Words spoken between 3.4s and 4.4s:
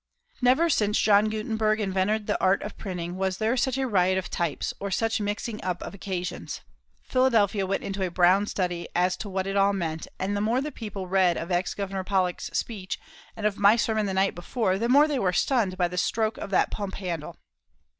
such a riot of